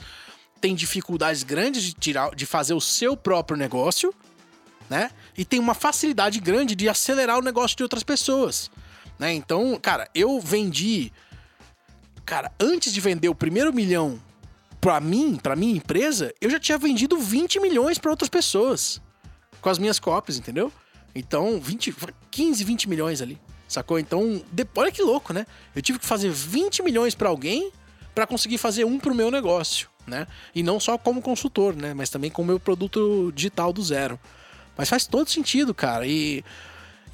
[0.60, 4.12] têm dificuldades grandes de tirar, de fazer o seu próprio negócio,
[4.90, 5.10] né?
[5.38, 8.70] E tem uma facilidade grande de acelerar o negócio de outras pessoas,
[9.20, 9.34] né?
[9.34, 11.12] Então, cara, eu vendi,
[12.26, 14.20] cara, antes de vender o primeiro milhão
[14.82, 19.02] pra mim, pra minha empresa, eu já tinha vendido 20 milhões pra outras pessoas
[19.62, 20.72] com as minhas cópias, entendeu?
[21.16, 21.96] Então, 20,
[22.30, 23.98] 15, 20 milhões ali, sacou?
[23.98, 25.48] Então, de- olha que louco, né?
[25.76, 27.72] Eu tive que fazer 20 milhões pra alguém
[28.14, 30.28] pra conseguir fazer um pro meu negócio, né?
[30.54, 31.94] E não só como consultor, né?
[31.94, 34.20] Mas também com o meu produto digital do zero.
[34.78, 36.06] Mas faz todo sentido, cara.
[36.06, 36.44] E,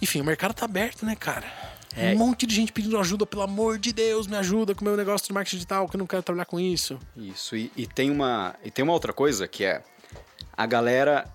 [0.01, 1.45] enfim, o mercado tá aberto, né, cara?
[1.95, 2.13] É.
[2.13, 4.95] Um monte de gente pedindo ajuda, pelo amor de Deus, me ajuda com o meu
[4.95, 6.97] negócio de marketing digital, que eu não quero trabalhar com isso.
[7.17, 9.83] Isso, e, e tem uma, e tem uma outra coisa que é
[10.55, 11.27] a galera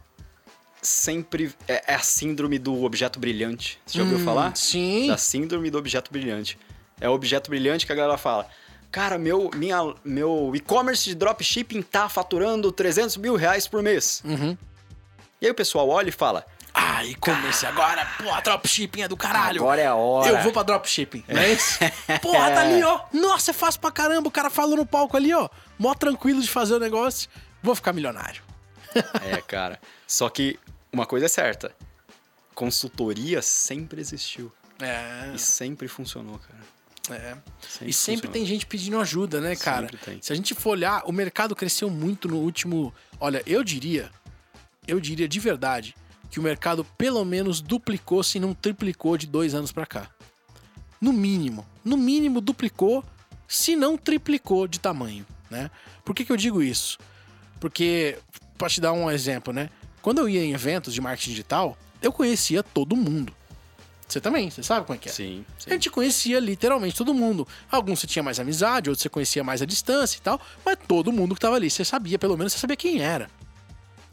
[0.80, 1.52] sempre.
[1.68, 3.78] É, é a síndrome do objeto brilhante.
[3.84, 4.50] Você já ouviu falar?
[4.50, 5.06] Hum, Sim.
[5.08, 6.58] Da síndrome do objeto brilhante.
[7.00, 8.48] É o objeto brilhante que a galera fala.
[8.90, 14.22] Cara, meu, minha, meu e-commerce de dropshipping tá faturando 300 mil reais por mês.
[14.24, 14.56] Uhum.
[15.46, 19.61] E aí o pessoal olha e fala: Ah, e-commerce agora, pô, dropshipping é do caralho.
[19.62, 20.28] Agora é a hora.
[20.28, 21.78] Eu vou pra dropshipping, não é isso?
[22.20, 23.02] Porra, tá ali, ó.
[23.12, 24.26] Nossa, é fácil pra caramba.
[24.26, 25.48] O cara falou no palco ali, ó.
[25.78, 27.30] Mó tranquilo de fazer o negócio.
[27.62, 28.42] Vou ficar milionário.
[29.22, 29.78] É, cara.
[30.04, 30.59] Só que
[30.92, 31.72] uma coisa é certa:
[32.52, 34.52] consultoria sempre existiu.
[34.80, 35.30] É.
[35.32, 37.20] E sempre funcionou, cara.
[37.20, 37.37] É.
[37.61, 38.32] Sempre e sempre funcionou.
[38.32, 39.82] tem gente pedindo ajuda, né, cara?
[39.82, 40.18] Sempre tem.
[40.20, 42.92] Se a gente for olhar, o mercado cresceu muito no último.
[43.20, 44.11] Olha, eu diria,
[44.87, 45.94] eu diria de verdade,
[46.31, 50.11] que o mercado pelo menos duplicou, se não triplicou de dois anos pra cá.
[51.01, 51.66] No mínimo.
[51.85, 53.05] No mínimo duplicou,
[53.46, 55.70] se não triplicou de tamanho, né?
[56.05, 56.99] Por que, que eu digo isso?
[57.61, 58.18] Porque,
[58.59, 59.70] pra te dar um exemplo, né?
[60.03, 63.33] Quando eu ia em eventos de marketing digital, eu conhecia todo mundo.
[64.07, 65.12] Você também, você sabe como é que é?
[65.12, 65.70] Sim, sim.
[65.70, 67.46] A gente conhecia literalmente todo mundo.
[67.70, 71.12] Alguns você tinha mais amizade, outros você conhecia mais à distância e tal, mas todo
[71.12, 73.29] mundo que tava ali, você sabia, pelo menos você sabia quem era.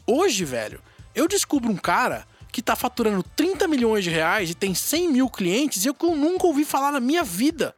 [0.06, 0.80] Hoje, velho,
[1.14, 5.28] eu descubro um cara que tá faturando 30 milhões de reais e tem 100 mil
[5.28, 7.74] clientes e eu nunca ouvi falar na minha vida.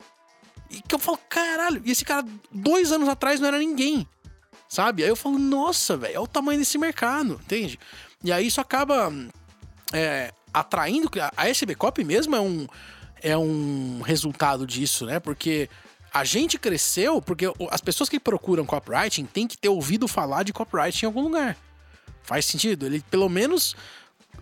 [0.71, 4.07] E que eu falo, caralho, e esse cara, dois anos atrás, não era ninguém.
[4.69, 5.03] Sabe?
[5.03, 7.79] Aí eu falo, nossa, velho, olha o tamanho desse mercado, entende?
[8.23, 9.12] E aí isso acaba
[9.93, 11.09] é, atraindo.
[11.37, 12.67] A SB Cop mesmo é um,
[13.23, 15.21] é um resultado disso, né?
[15.21, 15.71] Porque
[16.12, 20.53] a gente cresceu porque as pessoas que procuram copywriting têm que ter ouvido falar de
[20.53, 21.57] copywriting em algum lugar.
[22.27, 22.87] Faz sentido?
[22.87, 23.77] Ele pelo menos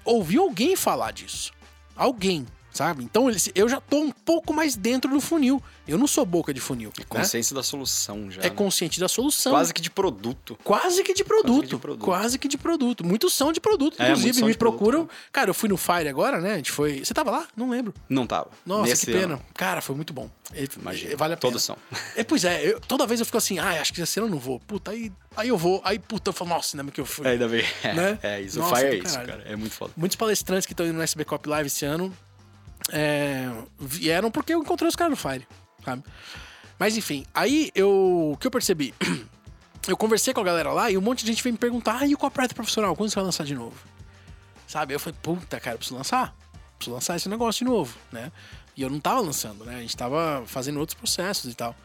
[0.04, 1.52] ouviu alguém falar disso.
[1.94, 3.02] Alguém, sabe?
[3.04, 5.62] Então eu já tô um pouco mais dentro do funil.
[5.86, 6.92] Eu não sou boca de funil.
[6.98, 7.04] né?
[7.08, 8.40] Consciência da solução já.
[8.40, 8.50] É né?
[8.50, 9.52] consciente da solução.
[9.52, 10.58] Quase que de produto.
[10.64, 11.66] Quase que de produto.
[11.66, 12.04] de produto.
[12.04, 13.04] Quase que de produto.
[13.06, 14.00] Muitos são de produto.
[14.00, 15.08] É, Inclusive, me de produto, procuram.
[15.30, 16.54] Cara, eu fui no Fire agora, né?
[16.54, 17.04] A gente foi.
[17.04, 17.46] Você tava lá?
[17.56, 17.94] Não lembro.
[18.08, 18.50] Não tava.
[18.66, 19.34] Nossa, Nesse que pena.
[19.34, 19.42] ano.
[19.54, 20.28] Cara, foi muito bom.
[20.52, 21.12] É, Imagina.
[21.12, 21.50] é, Vale a pena.
[21.52, 21.76] Todos são.
[22.16, 24.30] É, pois é, eu- toda vez eu fico assim, ah, acho que esse ano eu
[24.32, 24.58] não vou.
[24.60, 25.80] Puta, aí, aí eu vou.
[25.84, 27.26] Aí, puta, eu falo, nossa, ainda bem que eu fui.
[27.26, 27.64] É, ainda bem.
[27.82, 28.18] É, Né?
[28.22, 28.58] é isso.
[28.58, 29.42] Nossa, o Fire é isso, cara.
[29.46, 29.92] É muito foda.
[29.96, 32.14] Muitos palestrantes que estão indo no SB Cop Live esse ano
[32.92, 35.46] é, vieram porque eu encontrei os caras no Fire,
[35.84, 36.02] sabe?
[36.78, 38.32] Mas enfim, aí eu.
[38.32, 38.94] O que eu percebi?
[39.86, 42.06] Eu conversei com a galera lá e um monte de gente veio me perguntar: ah,
[42.06, 43.76] e o copyright profissional, quando você vai lançar de novo?
[44.66, 44.94] Sabe?
[44.94, 46.34] Eu falei, puta, cara, eu preciso lançar.
[46.78, 48.32] Preciso lançar esse negócio de novo, né?
[48.74, 49.76] E eu não tava lançando, né?
[49.76, 51.76] A gente tava fazendo outros processos e tal.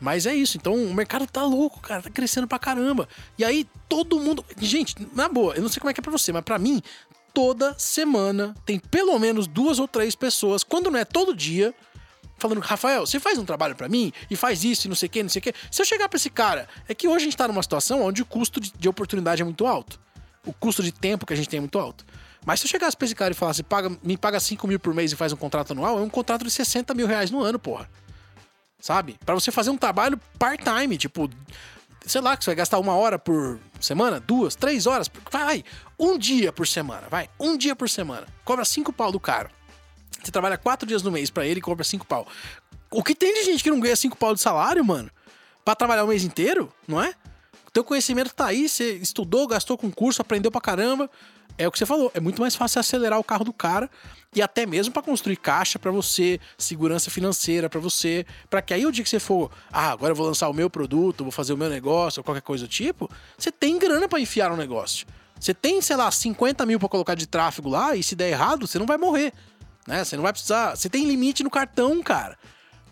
[0.00, 3.08] Mas é isso, então o mercado tá louco, cara, tá crescendo pra caramba.
[3.38, 4.44] E aí todo mundo.
[4.58, 6.82] Gente, na boa, eu não sei como é que é pra você, mas pra mim,
[7.32, 11.74] toda semana tem pelo menos duas ou três pessoas, quando não é todo dia,
[12.38, 15.10] falando, Rafael, você faz um trabalho pra mim e faz isso e não sei o
[15.10, 15.54] que, não sei o que.
[15.70, 18.22] Se eu chegar pra esse cara, é que hoje a gente tá numa situação onde
[18.22, 20.00] o custo de, de oportunidade é muito alto.
[20.44, 22.04] O custo de tempo que a gente tem é muito alto.
[22.44, 24.92] Mas se eu chegasse pra esse cara e falasse, paga, me paga 5 mil por
[24.92, 27.58] mês e faz um contrato anual, é um contrato de 60 mil reais no ano,
[27.58, 27.88] porra.
[28.80, 29.16] Sabe?
[29.24, 31.30] Pra você fazer um trabalho part-time, tipo,
[32.06, 35.64] sei lá, que você vai gastar uma hora por semana, duas, três horas, vai,
[35.98, 38.26] um dia por semana, vai, um dia por semana.
[38.44, 39.50] Cobra cinco pau do cara.
[40.22, 42.26] Você trabalha quatro dias no mês pra ele e cobra cinco pau.
[42.90, 45.10] O que tem de gente que não ganha cinco pau de salário, mano?
[45.64, 47.14] Pra trabalhar o mês inteiro, não é?
[47.72, 51.10] Teu conhecimento tá aí, você estudou, gastou com curso, aprendeu pra caramba.
[51.56, 53.90] É o que você falou, é muito mais fácil acelerar o carro do cara
[54.34, 58.86] e até mesmo pra construir caixa pra você, segurança financeira pra você, Pra que aí
[58.86, 61.52] o dia que você for, ah, agora eu vou lançar o meu produto, vou fazer
[61.52, 65.06] o meu negócio ou qualquer coisa do tipo, você tem grana pra enfiar no negócio.
[65.38, 68.66] Você tem, sei lá, 50 mil pra colocar de tráfego lá e se der errado,
[68.66, 69.32] você não vai morrer,
[69.86, 70.04] né?
[70.04, 72.38] Você não vai precisar, você tem limite no cartão, cara.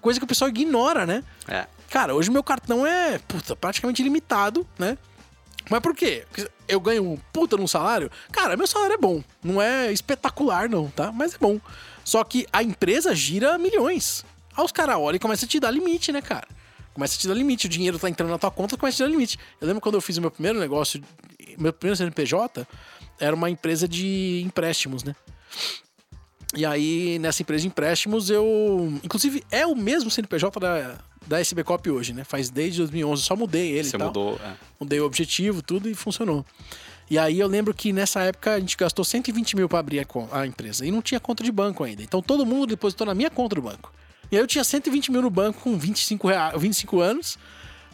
[0.01, 1.23] Coisa que o pessoal ignora, né?
[1.49, 1.67] É.
[1.91, 4.97] Cara, hoje meu cartão é, puta, praticamente ilimitado, né?
[5.69, 6.25] Mas por quê?
[6.69, 8.09] Eu ganho um puta num salário?
[8.31, 9.23] Cara, meu salário é bom.
[9.43, 11.11] Não é espetacular, não, tá?
[11.11, 11.61] Mas é bom.
[12.05, 14.25] Só que a empresa gira milhões.
[14.57, 16.47] Aí os caras olham e começam a te dar limite, né, cara?
[16.95, 17.67] Começa a te dar limite.
[17.67, 19.37] O dinheiro tá entrando na tua conta, começa a te dar limite.
[19.61, 21.03] Eu lembro quando eu fiz o meu primeiro negócio,
[21.59, 22.67] meu primeiro CNPJ,
[23.19, 25.15] era uma empresa de empréstimos, né?
[26.55, 28.99] E aí, nessa empresa de empréstimos, eu.
[29.05, 32.25] Inclusive, é o mesmo CNPJ da, da SB Cop hoje, né?
[32.25, 34.39] Faz desde 2011, eu só mudei ele Você mudou.
[34.45, 34.53] é.
[34.81, 36.45] Mudei o objetivo, tudo e funcionou.
[37.11, 40.07] E aí eu lembro que nessa época a gente gastou 120 mil pra abrir a,
[40.41, 40.87] a empresa.
[40.87, 42.03] E não tinha conta de banco ainda.
[42.03, 43.93] Então todo mundo depositou na minha conta do banco.
[44.31, 47.37] E aí eu tinha 120 mil no banco com 25, rea- 25 anos.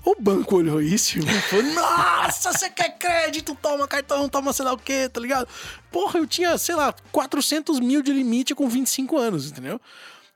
[0.04, 3.56] O banco olhou isso e falou: Nossa, você quer crédito?
[3.60, 5.48] Toma cartão, toma sei lá o quê, tá ligado?
[5.90, 9.80] Porra, eu tinha, sei lá, 400 mil de limite com 25 anos, entendeu?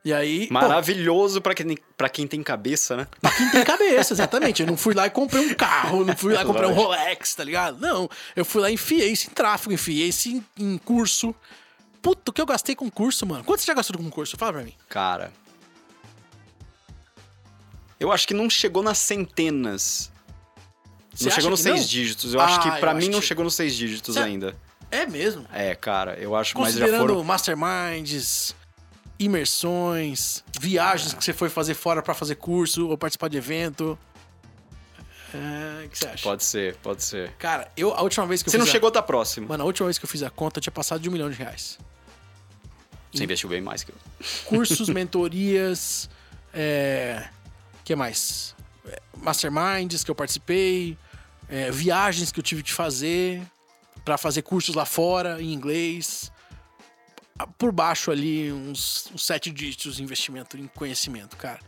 [0.04, 0.48] E aí.
[0.50, 3.06] Maravilhoso pra quem, pra quem tem cabeça, né?
[3.20, 4.62] Pra quem tem cabeça, exatamente.
[4.62, 6.72] Eu não fui lá e comprei um carro, não fui lá e comprei um.
[6.72, 7.78] Rolex, tá ligado?
[7.78, 8.08] Não.
[8.34, 11.34] Eu fui lá e enfiei isso em tráfego, enfiei isso em, em curso.
[12.00, 13.44] Puta, o que eu gastei com curso, mano?
[13.44, 14.38] Quanto você já gastou com curso?
[14.38, 14.72] Fala pra mim.
[14.88, 15.30] Cara.
[17.98, 20.10] Eu acho que não chegou nas centenas.
[21.12, 21.86] Você não chegou nos seis não?
[21.86, 22.32] dígitos.
[22.32, 24.56] Eu Ah, acho que pra acho mim não que- chegou nos seis dígitos Cê- ainda.
[24.90, 25.44] É mesmo.
[25.52, 27.22] É, cara, eu acho que mais já Considerando foram.
[27.24, 28.54] masterminds,
[29.20, 33.98] imersões, viagens que você foi fazer fora pra fazer curso ou participar de evento.
[35.33, 36.22] É, o que você acha?
[36.22, 37.30] Pode ser, pode ser.
[37.38, 39.46] Cara, eu, a última vez que eu Você fiz não a- chegou, tá próximo.
[39.48, 41.30] Mano, a última vez que eu fiz a conta, eu tinha passado de um milhão
[41.30, 41.78] de reais.
[43.12, 43.96] Você investiu bem mais que eu.
[44.46, 46.09] cursos, mentorias,
[46.54, 47.28] é,
[47.85, 48.54] que mais?
[48.87, 50.96] É, Masterminds que eu participei,
[51.48, 53.42] é, viagens que eu tive que fazer
[54.04, 56.33] pra fazer cursos lá fora em inglês.
[57.46, 61.61] Por baixo ali uns, uns sete dígitos de investimento em conhecimento, cara.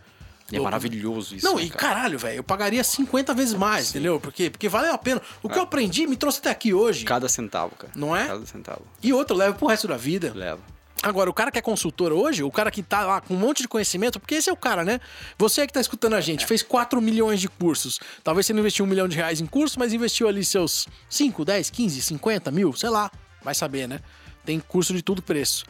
[0.51, 0.71] E é Louco.
[0.71, 1.47] maravilhoso isso.
[1.47, 1.95] Não, né, e cara?
[1.95, 4.21] caralho, velho, eu pagaria 50 vezes mais, entendeu?
[4.21, 5.21] Porque, porque valeu a pena.
[5.43, 7.05] O que eu aprendi me trouxe até aqui hoje.
[7.05, 7.93] Cada centavo, cara.
[7.97, 8.27] Não é?
[8.27, 8.83] Cada centavo.
[9.03, 10.33] E outro, eu levo pro resto da vida.
[10.35, 10.61] Leva.
[11.03, 13.63] Agora, o cara que é consultor hoje, o cara que tá lá com um monte
[13.63, 15.01] de conhecimento, porque esse é o cara, né?
[15.37, 17.99] Você que tá escutando a gente, fez 4 milhões de cursos.
[18.23, 21.45] Talvez você não investiu um milhão de reais em curso, mas investiu ali seus 5,
[21.45, 23.11] 10, 15, 50 mil, sei lá.
[23.43, 23.99] Vai saber, né?
[24.45, 25.65] Tem curso de tudo preço.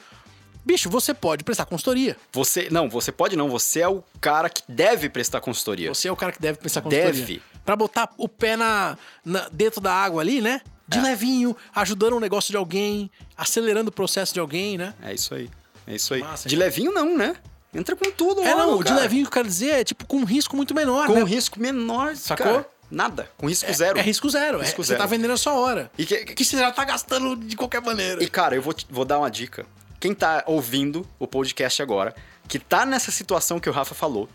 [0.64, 2.16] Bicho, você pode prestar consultoria.
[2.32, 2.68] Você.
[2.70, 3.48] Não, você pode não.
[3.50, 5.92] Você é o cara que deve prestar consultoria.
[5.92, 7.12] Você é o cara que deve prestar consultoria.
[7.12, 7.42] Deve.
[7.64, 10.61] Pra botar o pé na, na- dentro da água ali, né?
[10.87, 11.02] De É.
[11.02, 14.94] levinho, ajudando um negócio de alguém, acelerando o processo de alguém, né?
[15.02, 15.50] É isso aí.
[15.87, 16.20] É isso aí.
[16.20, 17.35] Massa, de levinho, não, né?
[17.74, 20.24] Entra com tudo, É, não, de levinho que eu quero dizer é tipo com um
[20.24, 21.22] risco muito menor, Com né?
[21.22, 22.46] um risco menor, Sacou?
[22.46, 22.66] cara.
[22.94, 23.31] Nada.
[23.38, 23.98] Com risco zero.
[23.98, 24.61] É risco zero.
[24.61, 25.00] é- Risco Você zero.
[25.00, 25.90] tá vendendo a sua hora.
[25.96, 28.22] E, que- Que você já tá gastando de qualquer maneira.
[28.22, 29.64] e, cara, eu vou, vou dar uma dica.
[29.98, 32.14] Quem tá ouvindo o podcast agora,
[32.46, 34.28] que tá nessa situação que o Rafa falou,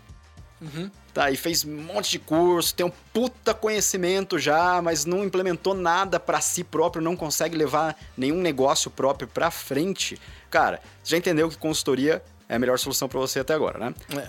[0.60, 0.90] Uhum.
[1.14, 1.30] tá?
[1.30, 6.18] E fez um monte de curso, tem um puta conhecimento já, mas não implementou nada
[6.18, 10.18] pra si próprio, não consegue levar nenhum negócio próprio pra frente.
[10.50, 13.94] Cara, você já entendeu que consultoria é a melhor solução pra você até agora, né?
[14.16, 14.28] É.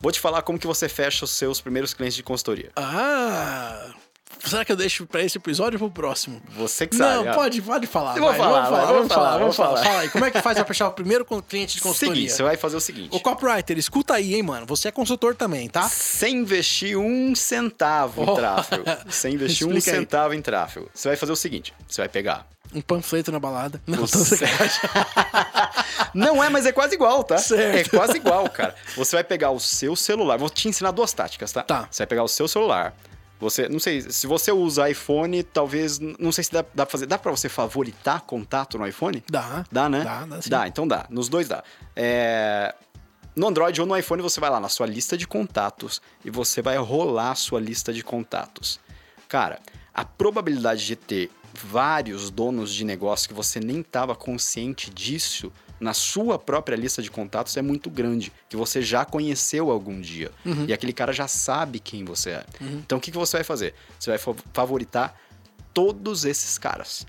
[0.00, 2.70] Vou te falar como que você fecha os seus primeiros clientes de consultoria.
[2.76, 3.90] Ah.
[4.44, 6.40] Será que eu deixo pra esse episódio ou pro próximo?
[6.50, 7.28] Você que Não, sabe.
[7.30, 7.34] ah.
[7.34, 8.16] pode, pode falar.
[8.16, 9.68] Eu vou vai, falar, vamos falar, vamos falar, falar, vamos falar.
[9.70, 12.14] vamos Fala aí, como é que faz pra fechar o primeiro cliente de consultoria?
[12.14, 13.16] Seguinte, você vai fazer o seguinte.
[13.16, 14.64] Ô, copywriter, escuta aí, hein, mano.
[14.66, 15.88] Você é consultor também, tá?
[15.88, 18.34] Sem investir um centavo em Oh.
[18.34, 18.84] tráfego.
[19.10, 19.80] Sem investir um aí.
[19.80, 20.88] centavo em tráfego.
[20.94, 22.46] Você vai fazer o seguinte: você vai pegar.
[22.74, 23.80] Um panfleto na balada.
[23.86, 24.18] Não, tô.
[26.14, 27.38] Não é, mas é quase igual, tá?
[27.38, 27.94] Certo.
[27.94, 28.74] É quase igual, cara.
[28.96, 30.38] Você vai pegar o seu celular.
[30.38, 31.62] Vou te ensinar duas táticas, tá?
[31.62, 31.88] Tá.
[31.90, 32.94] Você vai pegar o seu celular.
[33.40, 37.06] Você, não sei, se você usa iPhone, talvez, não sei se dá, dá pra fazer.
[37.06, 39.22] Dá pra você favoritar contato no iPhone?
[39.30, 39.64] Dá.
[39.70, 40.02] Dá, né?
[40.02, 40.50] Dá, dá sim.
[40.50, 41.06] Dá, então dá.
[41.08, 41.62] Nos dois dá.
[41.94, 42.74] É,
[43.36, 46.60] No Android ou no iPhone, você vai lá na sua lista de contatos e você
[46.60, 48.80] vai rolar a sua lista de contatos.
[49.28, 49.60] Cara,
[49.94, 51.30] a probabilidade de ter
[51.66, 57.10] vários donos de negócio que você nem estava consciente disso na sua própria lista de
[57.10, 60.30] contatos é muito grande, que você já conheceu algum dia.
[60.66, 62.44] E aquele cara já sabe quem você é.
[62.60, 63.74] Então o que, que você vai fazer?
[63.98, 65.14] Você vai fa- favoritar
[65.72, 67.06] todos esses caras.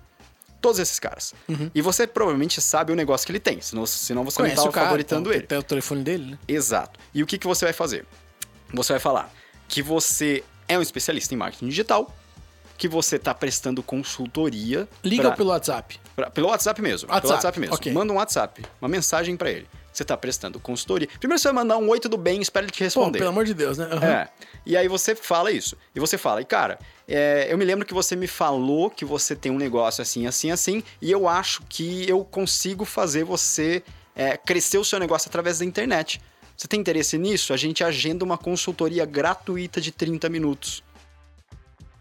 [0.61, 1.33] Todos esses caras.
[1.73, 4.85] E você provavelmente sabe o negócio que ele tem, senão, senão você Conhece não estava
[4.85, 5.43] favoritando ele.
[5.47, 6.37] Tem o telefone dele, né?
[6.47, 6.99] Exato.
[7.13, 8.05] E o que, que você vai fazer?
[8.73, 9.33] Você vai falar
[9.67, 12.13] que você é um especialista em marketing digital,
[12.79, 14.87] que você está prestando consultoria.
[15.03, 15.99] Liga pra- pelo WhatsApp.
[16.15, 17.07] pra- pelo WhatsApp mesmo.
[17.09, 17.75] WhatsApp, Pelo WhatsApp mesmo.
[17.75, 17.91] ok.
[17.93, 19.67] Manda um WhatsApp, uma mensagem para ele.
[19.91, 21.07] Você está prestando consultoria.
[21.19, 23.17] Primeiro você vai mandar um oi, tudo bem, espera ele te Pô, responder.
[23.19, 23.85] pelo amor de Deus, né?
[23.91, 24.05] Aham.
[24.07, 24.29] É.
[24.65, 25.75] E aí você fala isso.
[25.93, 29.35] E você fala, e cara, é, eu me lembro que você me falou que você
[29.35, 33.83] tem um negócio assim, assim, assim, e eu acho que eu consigo fazer você
[34.15, 36.21] é, crescer o seu negócio através da internet.
[36.55, 37.51] Você tem interesse nisso?
[37.53, 40.81] A gente agenda uma consultoria gratuita de 30 minutos.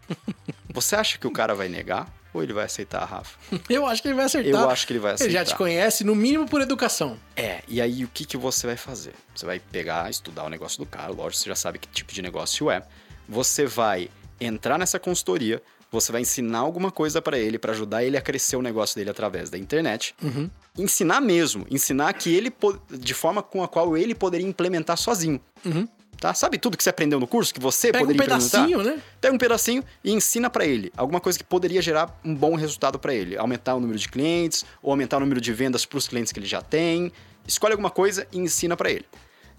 [0.73, 2.07] Você acha que o cara vai negar?
[2.31, 3.37] Ou ele vai aceitar, Rafa?
[3.67, 4.61] Eu acho que ele vai acertar.
[4.61, 5.57] Eu acho que ele vai Ele já te aceitar.
[5.57, 7.17] conhece, no mínimo por educação.
[7.35, 9.13] É, e aí o que, que você vai fazer?
[9.35, 12.21] Você vai pegar, estudar o negócio do cara, lógico, você já sabe que tipo de
[12.21, 12.83] negócio é.
[13.27, 18.15] Você vai entrar nessa consultoria, você vai ensinar alguma coisa pra ele, pra ajudar ele
[18.15, 20.13] a crescer o negócio dele através da internet.
[20.21, 20.49] Uhum.
[20.77, 22.53] Ensinar mesmo, ensinar que ele
[22.91, 25.41] de forma com a qual ele poderia implementar sozinho.
[25.65, 25.87] Uhum.
[26.19, 26.33] Tá?
[26.33, 28.51] Sabe tudo que você aprendeu no curso que você Pega um poderia implementar?
[28.65, 29.01] pedacinho, né?
[29.21, 32.99] Pega um pedacinho e ensina pra ele alguma coisa que poderia gerar um bom resultado
[32.99, 36.33] pra ele, aumentar o número de clientes ou aumentar o número de vendas pros clientes
[36.33, 37.11] que ele já tem.
[37.47, 39.05] Escolhe alguma coisa e ensina pra ele,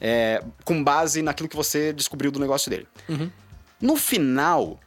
[0.01, 2.87] É, com base naquilo que você descobriu do negócio dele.
[3.09, 3.31] Uhum.
[3.81, 4.79] No final,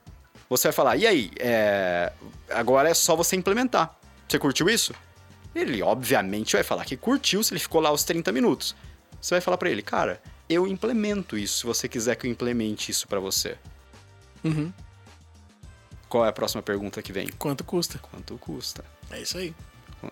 [0.49, 1.31] você vai falar: e aí?
[1.39, 2.11] é,
[2.51, 3.95] agora é só você implementar.
[4.27, 4.93] Você curtiu isso?
[5.55, 8.75] Ele, obviamente, vai falar que curtiu se ele ficou lá os 30 minutos.
[9.19, 10.21] Você vai falar para ele, cara,
[10.53, 13.57] eu implemento isso se você quiser que eu implemente isso para você.
[14.43, 14.71] Uhum.
[16.09, 17.27] Qual é a próxima pergunta que vem?
[17.39, 17.97] Quanto custa?
[17.99, 18.83] Quanto custa?
[19.09, 19.53] É isso aí.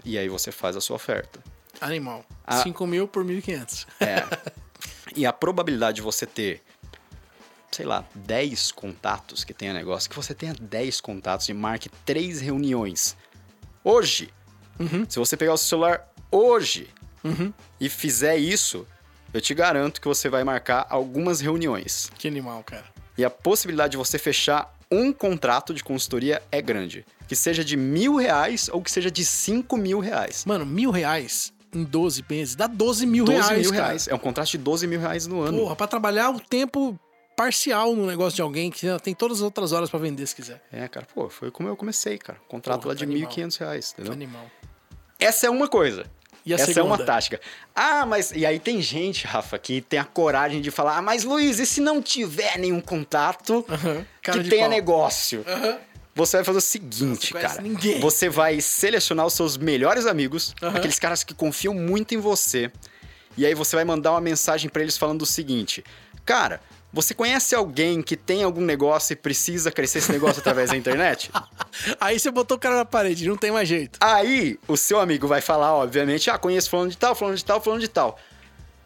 [0.04, 1.39] E aí você faz a sua oferta.
[1.80, 2.25] Animal.
[2.45, 2.62] Ah.
[2.63, 3.88] 5 mil por 1.500.
[3.99, 4.51] É.
[5.15, 6.63] e a probabilidade de você ter,
[7.71, 12.41] sei lá, 10 contatos que tenha negócio, que você tenha 10 contatos e marque 3
[12.41, 13.15] reuniões
[13.84, 14.34] hoje.
[14.80, 15.06] Uhum.
[15.08, 16.89] Se você pegar o seu celular hoje
[17.23, 17.54] Uhum.
[17.80, 18.88] e fizer isso,
[19.34, 22.12] eu te garanto que você vai marcar algumas reuniões.
[22.17, 22.86] Que animal, cara.
[23.17, 27.06] E a possibilidade de você fechar um contrato de consultoria é grande.
[27.28, 30.44] Que seja de mil reais ou que seja de cinco mil reais.
[30.46, 33.86] Mano, mil reais em 12 meses dá 12 mil 12 reais, mil cara.
[33.86, 34.08] reais.
[34.08, 35.58] É um contrato de 12 mil reais no ano.
[35.58, 37.00] Porra, pra trabalhar o tempo
[37.36, 40.62] parcial no negócio de alguém que tem todas as outras horas pra vender se quiser.
[40.72, 42.38] É, cara, pô, foi como eu comecei, cara.
[42.48, 43.32] Contrato Porra, lá de animal.
[43.32, 44.13] 1.500 reais, entendeu?
[44.13, 44.46] Animal.
[45.17, 46.06] Essa é uma coisa.
[46.45, 46.95] E a Essa é segunda?
[46.95, 47.39] uma tática.
[47.75, 48.32] Ah, mas.
[48.32, 51.65] E aí tem gente, Rafa, que tem a coragem de falar: ah, mas Luiz, e
[51.65, 53.63] se não tiver nenhum contato.
[54.23, 54.69] Cara que tenha pau.
[54.69, 55.43] negócio?
[55.47, 55.77] Aham.
[56.13, 57.62] Você vai fazer o seguinte, cara.
[57.62, 57.99] ninguém.
[58.01, 60.75] Você vai selecionar os seus melhores amigos, Aham.
[60.77, 62.69] aqueles caras que confiam muito em você.
[63.38, 65.84] E aí você vai mandar uma mensagem pra eles falando o seguinte:
[66.25, 66.60] Cara,
[66.93, 71.32] você conhece alguém que tem algum negócio e precisa crescer esse negócio através da internet?
[71.99, 73.97] Aí você botou o cara na parede, não tem mais jeito.
[74.01, 77.62] Aí o seu amigo vai falar, obviamente, ah, conheço fulano de tal, fulano de tal,
[77.62, 78.19] fulano de tal.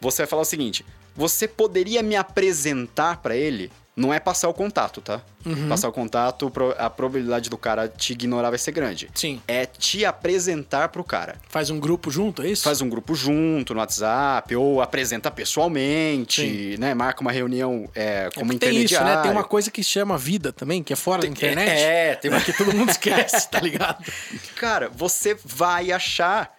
[0.00, 0.84] Você vai falar o seguinte:
[1.16, 3.72] você poderia me apresentar pra ele?
[3.96, 5.22] Não é passar o contato, tá?
[5.44, 5.70] Uhum.
[5.70, 9.08] Passar o contato, a probabilidade do cara te ignorar vai ser grande.
[9.14, 9.40] Sim.
[9.48, 11.36] É te apresentar pro cara.
[11.48, 12.64] Faz um grupo junto, é isso?
[12.64, 16.76] Faz um grupo junto no WhatsApp, ou apresenta pessoalmente, Sim.
[16.78, 16.92] né?
[16.92, 19.22] Marca uma reunião é, É como porque tem isso, né?
[19.22, 21.70] Tem uma coisa que chama vida também, que é fora da internet.
[21.70, 22.40] É, tem uma...
[22.46, 24.04] Que todo mundo esquece, tá ligado?
[24.56, 26.54] Cara, você vai achar.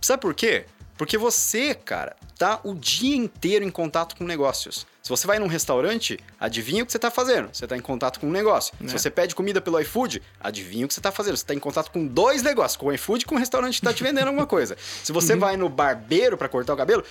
[0.00, 0.64] Sabe por quê?
[0.96, 4.86] Porque você, cara, tá o dia inteiro em contato com negócios.
[5.02, 7.48] Se você vai num restaurante, adivinha o que você tá fazendo?
[7.52, 8.72] Você tá em contato com um negócio.
[8.86, 8.98] Se É.
[8.98, 11.36] você pede comida pelo iFood, adivinha o que você tá fazendo?
[11.36, 13.82] Você tá em contato com dois negócios, com o iFood e com o restaurante que
[13.86, 14.76] tá te vendendo alguma coisa.
[15.02, 15.20] Se Uhum.
[15.20, 17.04] você vai no barbeiro para cortar o cabelo,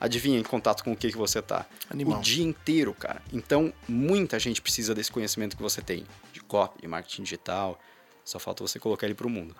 [0.00, 1.66] adivinha em contato com o que, que você tá?
[1.90, 2.20] Animal.
[2.20, 3.20] O dia inteiro, cara.
[3.32, 7.76] Então, muita gente precisa desse conhecimento que você tem de copy, de marketing digital.
[8.24, 9.56] Só falta você colocar ele pro mundo.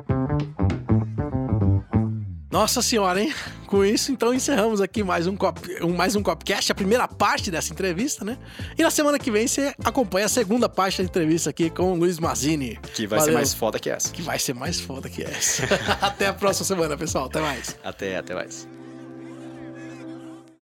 [2.50, 3.32] Nossa senhora, hein?
[3.66, 7.48] Com isso, então encerramos aqui mais um, cop, um, mais um Copcast, a primeira parte
[7.48, 8.36] dessa entrevista, né?
[8.76, 11.94] E na semana que vem você acompanha a segunda parte da entrevista aqui com o
[11.94, 12.76] Luiz Mazini.
[12.92, 13.34] Que vai ser Valeu.
[13.34, 14.10] mais foda que essa.
[14.10, 15.62] Que vai ser mais foda que essa.
[16.02, 17.26] Até a próxima semana, pessoal.
[17.26, 17.78] Até mais.
[17.84, 18.66] Até, até mais.